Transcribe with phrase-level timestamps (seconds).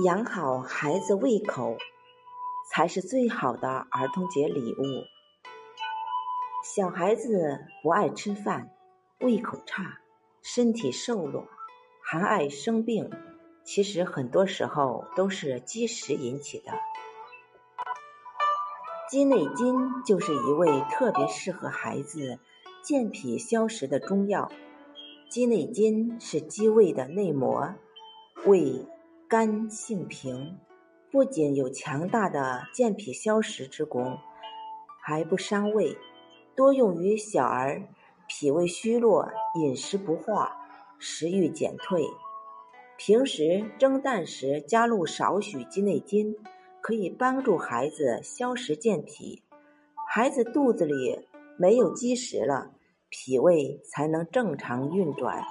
[0.00, 1.76] 养好孩子胃口，
[2.70, 5.04] 才是最好的儿童节礼物。
[6.64, 8.70] 小孩子不爱吃饭，
[9.20, 10.00] 胃口差，
[10.40, 11.46] 身体瘦弱，
[12.02, 13.10] 还爱生病，
[13.64, 16.72] 其实很多时候都是积食引起的。
[19.10, 22.38] 鸡内金就是一味特别适合孩子
[22.82, 24.50] 健脾消食的中药。
[25.28, 27.74] 鸡内金是鸡胃的内膜，
[28.46, 28.86] 胃
[29.32, 30.58] 肝性平，
[31.10, 34.18] 不仅有强大的健脾消食之功，
[35.00, 35.96] 还不伤胃，
[36.54, 37.82] 多用于小儿
[38.28, 40.54] 脾胃虚弱、饮食不化、
[40.98, 42.04] 食欲减退。
[42.98, 46.36] 平时蒸蛋时加入少许鸡内金。
[46.82, 49.42] 可以帮助孩子消食健脾，
[50.10, 51.26] 孩子肚子里
[51.56, 52.72] 没有积食了，
[53.08, 55.42] 脾胃才能正常运转，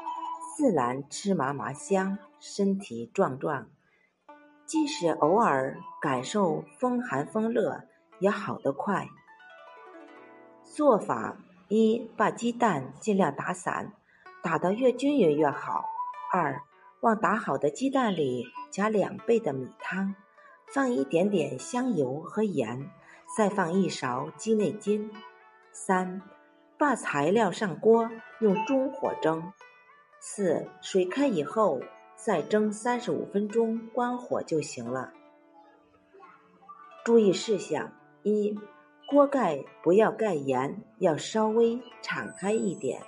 [0.61, 3.65] 自然吃嘛嘛香，身体壮壮。
[4.67, 7.81] 即使偶尔感受风寒风热，
[8.19, 9.07] 也好得快。
[10.63, 11.35] 做法
[11.67, 13.93] 一：把鸡蛋尽量打散，
[14.43, 15.85] 打得越均匀越好。
[16.31, 16.61] 二：
[16.99, 20.13] 往打好的鸡蛋里加两倍的米汤。
[20.71, 22.87] 放一点点香油和盐，
[23.35, 25.11] 再放一勺鸡内金。
[25.71, 26.21] 三，
[26.77, 29.51] 把材料上锅，用中火蒸。
[30.23, 31.81] 四，水开以后
[32.15, 35.11] 再蒸三十五分钟，关火就行了。
[37.03, 37.91] 注意事项：
[38.21, 38.55] 一，
[39.09, 43.01] 锅盖不要盖严，要稍微敞开一点。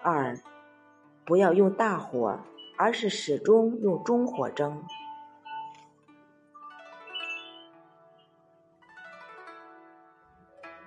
[0.00, 0.38] 二，
[1.24, 2.38] 不要用大火，
[2.78, 4.84] 而是始终用中火蒸。